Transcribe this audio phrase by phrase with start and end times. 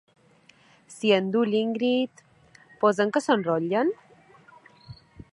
[0.93, 2.23] S'hi endú l'Ingrid...
[2.85, 3.93] posem que s'enrotllen?